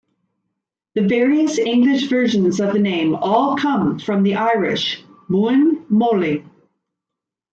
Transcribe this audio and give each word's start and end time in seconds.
The 0.95 1.03
various 1.03 1.59
English 1.59 2.07
versions 2.09 2.59
of 2.59 2.73
the 2.73 2.79
name 2.79 3.13
all 3.15 3.55
come 3.55 3.99
from 3.99 4.23
the 4.23 4.33
Irish, 4.33 5.03
"Muine 5.29 5.85
Moling". 5.89 6.49